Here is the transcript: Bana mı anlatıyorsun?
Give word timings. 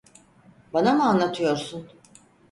Bana 0.73 0.93
mı 0.93 1.05
anlatıyorsun? 1.09 1.87